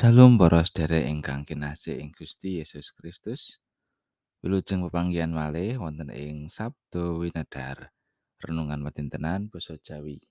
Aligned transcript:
Shalom 0.00 0.40
para 0.40 0.64
sedherek 0.64 1.12
ingkang 1.12 1.44
kinasih 1.44 2.00
ing 2.00 2.08
Gusti 2.16 2.56
Yesus 2.56 2.88
Kristus. 2.96 3.60
Wilujeng 4.40 4.80
pepanggihan 4.88 5.28
malih 5.28 5.76
wonten 5.76 6.08
ing 6.08 6.48
Sabdo 6.48 7.20
Winedhar. 7.20 7.92
Renungan 8.40 8.80
Madintenan 8.80 9.52
basa 9.52 9.76
Jawi. 9.76 10.24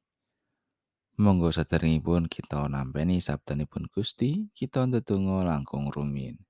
Monggo 1.22 1.54
sadèrèngipun 1.54 2.26
kita 2.26 2.66
nampeni 2.66 3.22
sabdanipun 3.22 3.94
Gusti, 3.94 4.50
kita 4.58 4.90
ndedonga 4.90 5.46
langkung 5.46 5.94
rumiyin. 5.94 6.42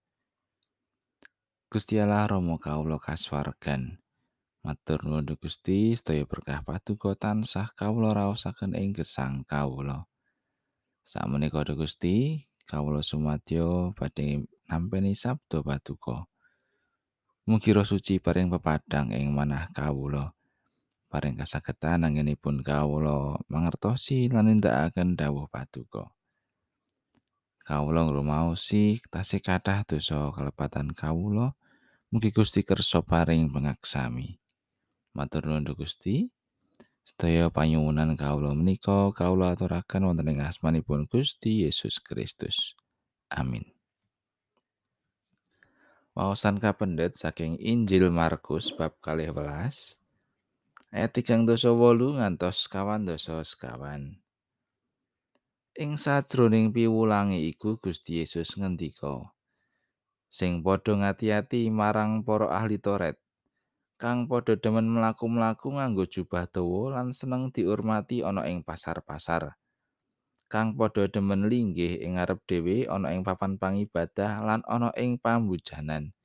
Gusti 1.68 2.00
Allah 2.00 2.24
Rama 2.24 2.56
kawula 2.56 3.04
kasuwargan. 3.04 4.00
Matur 4.64 5.04
nuwun 5.04 5.28
Gusti, 5.36 5.92
sedaya 5.92 6.24
berkah 6.24 6.64
paduka 6.64 7.20
tansah 7.20 7.68
kawula 7.75 8.15
raosaken 8.15 8.79
ing 8.79 8.96
gesang 8.96 9.43
kawula. 9.43 10.07
Sakmenika 11.04 11.68
Gusti, 11.75 12.47
kawula 12.69 13.01
sumadyo 13.01 13.97
badhe 13.97 14.46
nampeni 14.69 15.18
sabda 15.18 15.65
paduka. 15.65 16.29
Mugi 17.50 17.73
roh 17.73 17.82
suci 17.82 18.21
paring 18.21 18.54
pepadang 18.54 19.10
ing 19.10 19.33
manah 19.33 19.73
kawula. 19.73 20.37
Paring 21.10 21.41
kasagetan 21.41 22.05
anggenipun 22.05 22.61
kawula 22.61 23.41
mangertosi 23.50 24.29
lan 24.29 24.54
nindakaken 24.54 25.18
dawuh 25.18 25.50
paduka. 25.50 26.13
Kawula 27.65 28.05
ngrumaosi 28.05 29.01
tasih 29.10 29.41
kathah 29.41 29.82
dosa 29.89 30.29
kelepatan 30.29 30.93
kawula. 30.93 31.57
Mugi 32.13 32.30
Gusti 32.30 32.61
kersa 32.61 33.02
paring 33.02 33.49
pangaksami. 33.49 34.38
Matur 35.17 35.49
nuwun 35.49 35.66
Gusti. 35.73 36.30
Sedaya 37.09 37.49
panyuwunan 37.49 38.13
kawula 38.13 38.53
menika 38.53 39.09
kawula 39.17 39.57
aturaken 39.57 40.05
wonten 40.05 40.29
ing 40.29 40.45
asmanipun 40.45 41.09
Gusti 41.09 41.66
Yesus 41.66 41.97
Kristus. 41.97 42.77
Amin. 43.33 43.66
Wawasan 46.13 46.61
kapendet 46.61 47.17
saking 47.17 47.57
Injil 47.57 48.13
Markus 48.13 48.69
bab 48.69 48.93
12 49.01 49.33
ayat 50.93 51.09
38 51.09 51.66
ngantos 52.21 52.69
kawan 52.69 53.09
dosa 53.09 53.41
sekawan. 53.41 54.21
Ing 55.81 55.97
sajroning 55.97 56.69
piwulange 56.69 57.41
iku 57.41 57.81
Gusti 57.81 58.21
Yesus 58.21 58.53
ngendika, 58.53 59.33
sing 60.29 60.61
padha 60.61 60.94
ngati-ati 60.94 61.73
marang 61.73 62.21
para 62.21 62.53
ahli 62.53 62.77
Toret 62.77 63.17
kang 64.00 64.31
padha 64.31 64.55
demen 64.55 64.88
mlaku-mlaku 64.88 65.75
nganggo 65.75 66.08
jubah 66.08 66.47
dawa 66.47 66.95
lan 66.95 67.11
seneng 67.11 67.52
diurmati 67.52 68.23
ana 68.23 68.47
ing 68.47 68.64
pasar-pasar. 68.64 69.59
Kang 70.47 70.80
padha 70.80 71.11
demen 71.11 71.52
linggih 71.52 72.00
ing 72.00 72.16
ngarep 72.16 72.39
dhewe 72.47 72.88
ana 72.88 73.11
ing 73.11 73.28
papan 73.28 73.59
pangibadah 73.59 74.39
lan 74.39 74.64
ana 74.64 74.95
ing 74.95 75.19
pambujanan. 75.19 76.16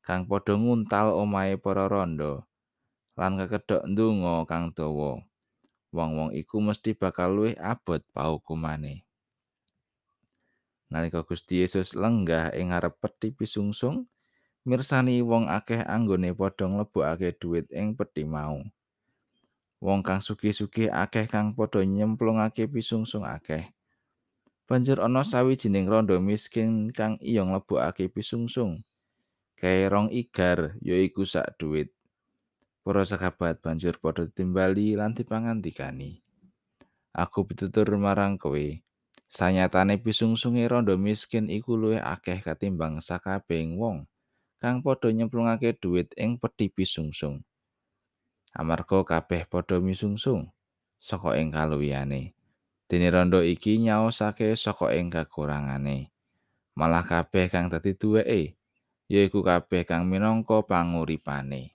Kang 0.00 0.24
padha 0.24 0.56
nguntal 0.56 1.12
omahe 1.20 1.60
para 1.60 1.84
randa 1.84 2.48
lan 3.12 3.36
kekedok 3.36 3.84
ndonga 3.84 4.48
kang 4.48 4.72
dawa. 4.72 5.20
Wong-wong 5.92 6.32
iku 6.32 6.64
mesti 6.64 6.96
bakal 6.96 7.36
luwih 7.36 7.60
abot 7.60 8.00
paukumane. 8.16 9.04
Nalika 10.88 11.20
Gusti 11.28 11.60
Yesus 11.60 11.92
lenggah 11.92 12.56
ing 12.56 12.72
ngarep 12.72 12.96
peti 12.98 13.36
pisungsung, 13.36 14.08
mirsani 14.68 15.24
wong 15.24 15.48
akeh 15.48 15.80
anggone 15.80 16.36
padha 16.36 16.68
nglebokake 16.68 17.32
dhuwit 17.40 17.66
ing 17.72 17.96
peti 17.96 18.28
mau. 18.28 18.60
Wong 19.80 20.04
kang 20.04 20.20
sugih-sugih 20.20 20.92
akeh 20.92 21.24
kang 21.24 21.56
padha 21.56 21.80
nyemplungake 21.80 22.68
pisungsung 22.68 23.24
akeh. 23.24 23.72
Banjur 24.68 25.00
ana 25.00 25.24
sawijining 25.24 25.88
rondo 25.88 26.20
miskin 26.20 26.92
kang 26.92 27.16
iya 27.24 27.40
nglebokake 27.42 28.12
pisungsung. 28.12 28.84
Kae 29.56 29.88
rong 29.88 30.12
igar 30.12 30.76
yaiku 30.84 31.24
sak 31.24 31.56
dhuwit. 31.56 31.92
Para 32.84 33.04
sekabat 33.08 33.64
banjur 33.64 33.96
padha 33.96 34.28
timbali 34.28 34.92
lan 34.92 35.16
dipangandikani. 35.16 36.20
Aku 37.10 37.42
pitutur 37.42 37.90
marang 37.98 38.38
kowe, 38.38 38.80
sanyatane 39.26 39.98
pisungsunge 39.98 40.62
rondo 40.70 40.94
miskin 40.94 41.50
iku 41.50 41.74
luwih 41.74 41.98
akeh 41.98 42.38
katimbang 42.44 43.02
sakabehing 43.02 43.74
wong. 43.80 44.09
Kang 44.60 44.84
padha 44.84 45.08
nyemplungake 45.08 45.80
dhuwit 45.80 46.12
ing 46.20 46.36
peti 46.36 46.68
pisungsung. 46.68 47.40
Amarga 48.52 49.00
kabeh 49.08 49.48
padha 49.48 49.80
misungsung 49.80 50.52
saka 51.00 51.40
ing 51.40 51.48
kaluwihane. 51.48 52.36
Dene 52.84 53.08
rondo 53.08 53.40
iki 53.40 53.80
nyaosake 53.80 54.52
saka 54.60 54.92
ing 54.92 55.08
kakurangane. 55.08 56.12
Malah 56.76 57.08
kabeh 57.08 57.48
kang 57.48 57.72
dadi 57.72 57.96
duweke 57.96 58.60
yaiku 59.08 59.40
kabeh 59.40 59.88
kang 59.88 60.04
minangka 60.04 60.60
panguripane. 60.62 61.72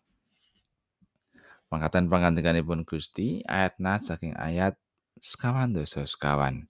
Pangkatan 1.66 2.06
pangandikanipun 2.06 2.86
Gusti 2.86 3.42
ayat 3.50 3.82
na 3.82 3.98
saking 3.98 4.38
ayat 4.38 4.78
sekawan 5.18 5.74
dosa 5.74 6.06
sekawan. 6.06 6.70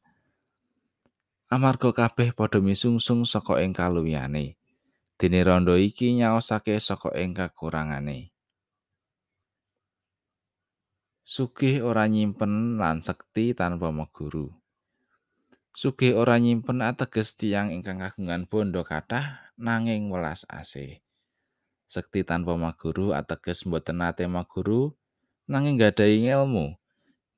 Amarga 1.52 1.92
kabeh 1.92 2.32
padha 2.32 2.64
misungsung 2.64 3.28
saka 3.28 3.59
ing 3.59 3.76
kaluwihane. 3.76 4.56
Dene 5.16 5.48
rondo 5.48 5.80
iki 5.80 6.12
nyaosake 6.12 6.76
saka 6.84 7.16
ing 7.16 7.31
kakurangane. 7.31 8.36
Sugih 11.24 11.81
ora 11.81 12.06
nyimpen 12.06 12.76
lan 12.76 13.00
sekti 13.00 13.56
tanpa 13.56 13.90
meguru. 13.96 14.52
Sugih 15.72 16.20
ora 16.20 16.36
nyimpen 16.36 16.84
ateges 16.84 17.34
tiang 17.40 17.72
ingkang 17.72 18.03
kagungan 18.03 18.44
bondo 18.46 18.84
kathah 18.84 19.56
nanging 19.56 20.12
welas 20.12 20.44
asih. 20.52 21.00
Sekti 21.88 22.28
tanpa 22.28 22.59
maguru 22.59 23.16
ateges 23.16 23.64
mboten 23.64 24.03
nate 24.03 24.28
maguru 24.28 24.94
nanging 25.47 25.80
gadahi 25.80 26.28
ilmu 26.28 26.76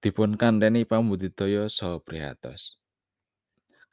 dipun 0.02 0.34
kandhani 0.34 0.82
pambudidaya 0.82 1.70
saha 1.70 2.02
prihatos. 2.02 2.82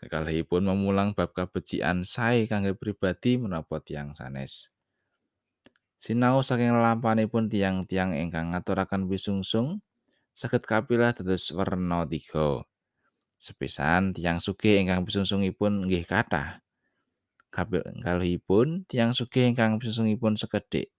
Kekalihipun 0.05 0.69
memulang 0.69 1.17
bab 1.17 1.33
kabecikan 1.33 2.05
sae 2.05 2.45
kangge 2.45 2.77
pribadi 2.77 3.41
menapa 3.41 3.81
tiang 3.81 4.13
sanes. 4.13 4.69
Sinau 5.97 6.45
saking 6.45 6.77
lampanipun 6.77 7.49
tiang-tiang 7.49 8.13
ingkang 8.13 8.53
ngaturaken 8.53 9.09
wisungsung 9.09 9.81
saged 10.37 10.69
kapilah 10.69 11.17
dados 11.17 11.49
werna 11.57 12.05
tiga. 12.05 12.69
Sepisan 13.41 14.13
tiang 14.13 14.37
sugih 14.37 14.85
ingkang 14.85 15.09
wisungsungipun 15.09 15.89
nggih 15.89 16.05
kathah. 16.05 16.61
Kalihipun 17.49 18.85
tiang 18.85 19.17
sugih 19.17 19.49
ingkang 19.49 19.81
wisungsungipun 19.81 20.37
sekedhik. 20.37 20.93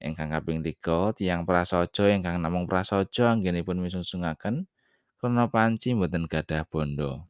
Ingkang 0.00 0.32
kaping 0.32 0.64
tiga 0.64 1.12
tiang 1.12 1.44
prasaja 1.44 2.08
ingkang 2.08 2.40
namung 2.40 2.64
prasaja 2.64 3.36
anggenipun 3.36 3.80
wisungsungaken 3.84 4.64
krana 5.20 5.48
panci 5.48 5.92
mboten 5.92 6.28
gadah 6.28 6.64
bondo. 6.68 7.28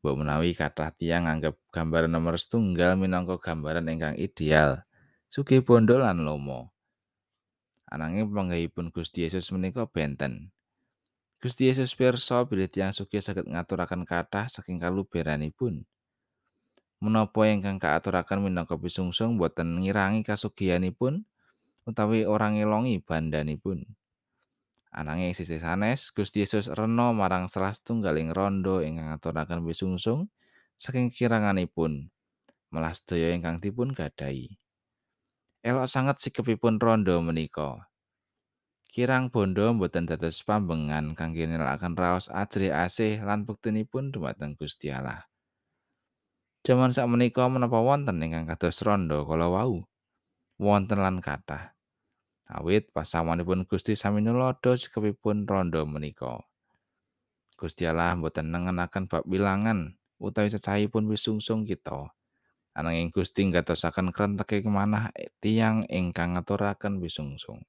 Mbok 0.00 0.24
menawi 0.24 0.56
kathah 0.56 0.96
tiyang 0.96 1.28
nganggep 1.28 1.60
gambaran 1.68 2.08
nomor 2.08 2.40
setunggal 2.40 2.96
minangka 2.96 3.36
gambaran 3.36 3.84
ingkang 3.84 4.16
ideal, 4.16 4.80
sugih 5.28 5.60
bondo 5.60 6.00
lan 6.00 6.24
lomo. 6.24 6.72
Ananging 7.84 8.32
panggahipun 8.32 8.88
Gusti 8.88 9.28
Yesus 9.28 9.52
menika 9.52 9.84
benten. 9.84 10.56
Gusti 11.36 11.68
Yesus 11.68 11.92
pirsa 11.92 12.48
bilih 12.48 12.72
tiyang 12.72 12.96
sugih 12.96 13.20
saged 13.20 13.44
ngaturaken 13.44 14.08
kathah 14.08 14.48
saking 14.48 14.80
kaluberanipun. 14.80 15.84
Menapa 17.00 17.48
ingkang 17.48 17.76
kaaturaken 17.76 18.44
minangka 18.44 18.80
pisungsung 18.80 19.36
boten 19.36 19.84
ngirangi 19.84 20.24
kasugihanipun 20.24 21.28
utawi 21.84 22.24
orang 22.24 22.56
ngelongi 22.56 23.00
bandanipun. 23.04 23.84
Ananging 24.90 25.38
sisih 25.38 25.62
sanes 25.62 26.10
Gusti 26.10 26.42
Yesus 26.42 26.66
rena 26.66 27.14
marang 27.14 27.46
salah 27.46 27.70
setunggaling 27.70 28.34
rondo 28.34 28.82
ingkang 28.82 29.14
ngaturaken 29.14 29.62
wisungsung 29.62 30.26
saking 30.74 31.14
kiranganipun 31.14 32.10
malah 32.74 32.90
sedaya 32.90 33.30
ingkang 33.30 33.62
dipun 33.62 33.94
gadahi. 33.94 34.58
Elok 35.62 35.86
sanget 35.86 36.18
sikepipun 36.18 36.82
rondo 36.82 37.22
menika. 37.22 37.86
Kirang 38.90 39.30
bondo 39.30 39.70
mboten 39.70 40.10
dados 40.10 40.42
pambengan 40.42 41.14
kangge 41.14 41.46
nilakaken 41.46 41.94
raos 41.94 42.26
ajri 42.26 42.74
asih 42.74 43.22
lan 43.22 43.46
buktinipun 43.46 44.10
dumateng 44.10 44.58
Gusti 44.58 44.90
Allah. 44.90 45.30
Jaman 46.66 46.90
sak 46.90 47.06
menika 47.06 47.46
menapa 47.46 47.78
wonten 47.78 48.18
ingkang 48.18 48.50
kados 48.50 48.82
rondo 48.82 49.22
kala 49.22 49.46
wau? 49.46 49.86
Wonten 50.58 50.98
lan 50.98 51.22
kathah. 51.22 51.78
Awit 52.50 52.90
pasawanipun 52.90 53.62
Gusti 53.64 53.94
sami 53.94 54.20
nulodo 54.20 54.74
sikepipun 54.74 55.46
rondo 55.46 55.86
menika. 55.86 56.42
Gusti 57.54 57.86
Allah 57.86 58.18
mboten 58.18 58.50
nengenaken 58.50 59.06
bab 59.06 59.22
bilangan 59.22 59.94
utawi 60.18 60.50
cacahipun 60.50 61.06
wisungsung 61.06 61.62
kita. 61.62 62.10
Ananging 62.74 63.14
Gusti 63.14 63.46
ngatosaken 63.46 64.10
krenteke 64.10 64.62
kemanah 64.62 65.14
tiang 65.38 65.86
ingkang 65.86 66.34
ngaturaken 66.34 66.98
wisungsung. 66.98 67.62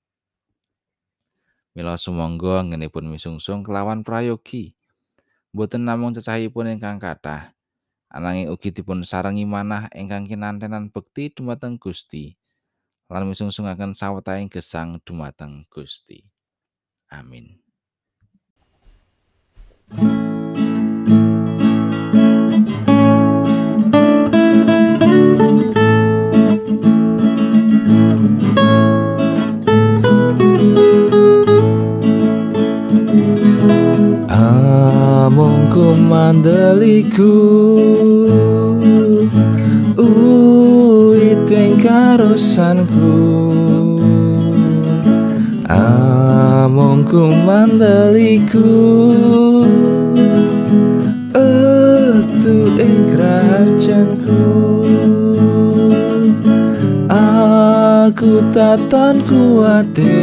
Mila 1.71 1.95
sumangga 1.95 2.65
anggenipun 2.65 3.07
wisungsung 3.13 3.63
kelawan 3.63 4.03
prayogi. 4.03 4.75
boten 5.51 5.83
namung 5.83 6.15
cecahipun 6.15 6.79
ingkang 6.79 6.95
kathah, 6.95 7.51
ananging 8.07 8.47
ugi 8.55 8.71
dipun 8.71 9.03
sarengi 9.03 9.43
manah 9.43 9.91
ingkang 9.91 10.23
kinantenan 10.23 10.87
bekti 10.87 11.27
dumateng 11.27 11.75
Gusti 11.75 12.39
lan 13.11 13.27
misungsungaken 13.27 13.91
sawetahing 13.91 14.47
gesang 14.47 14.95
dumateng 15.03 15.67
Gusti. 15.67 16.23
Amin. 17.11 17.59
Amongku 34.31 35.99
mandeliku 35.99 37.35
Uiteng 41.51 41.83
karosanku. 41.83 43.11
Amongku 45.67 47.27
mandeliku 47.43 48.71
Etu 51.35 52.71
ing 52.79 53.03
kerajaanku. 53.11 54.39
Aku 57.11 58.39
tatan 58.55 59.19
kuatir 59.27 60.15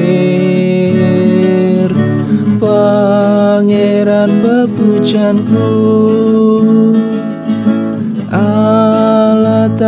Pangeran 2.57 4.33
bebujanku 4.41 5.77
Allah 8.33 8.78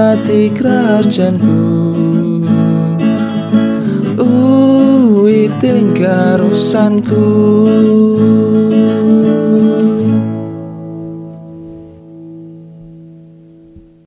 hati 0.01 0.41
kerajaanku 0.57 1.57
Ui 4.25 5.39
tingkarusanku 5.61 7.25